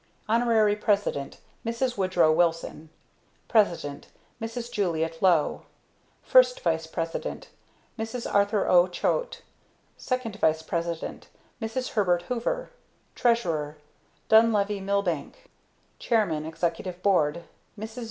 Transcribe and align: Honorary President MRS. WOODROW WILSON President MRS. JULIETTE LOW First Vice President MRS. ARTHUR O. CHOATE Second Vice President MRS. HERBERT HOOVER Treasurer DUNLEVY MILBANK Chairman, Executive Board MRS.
Honorary 0.27 0.75
President 0.75 1.37
MRS. 1.63 1.95
WOODROW 1.95 2.33
WILSON 2.33 2.89
President 3.47 4.07
MRS. 4.41 4.71
JULIETTE 4.71 5.21
LOW 5.21 5.61
First 6.23 6.59
Vice 6.61 6.87
President 6.87 7.49
MRS. 7.99 8.33
ARTHUR 8.33 8.67
O. 8.67 8.87
CHOATE 8.87 9.43
Second 9.97 10.37
Vice 10.37 10.63
President 10.63 11.27
MRS. 11.61 11.89
HERBERT 11.91 12.23
HOOVER 12.23 12.71
Treasurer 13.13 13.77
DUNLEVY 14.27 14.79
MILBANK 14.81 15.35
Chairman, 15.99 16.47
Executive 16.47 17.03
Board 17.03 17.43
MRS. 17.77 17.99